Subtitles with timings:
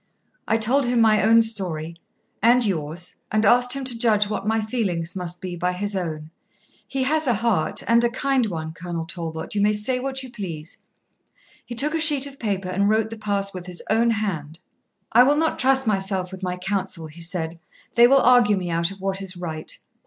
[0.47, 1.95] I told him my own story
[2.41, 6.31] and yours; and asked him to judge what my feelings must be by his own.
[6.87, 10.31] He has a heart, and a kind one, Colonel Talbot, you may say what you
[10.31, 10.79] please.
[11.63, 14.57] He took a sheet of paper and wrote the pass with his own hand.
[15.11, 17.59] "I will not trust myself with my council," he said;
[17.93, 19.77] "they will argue me out of what is right.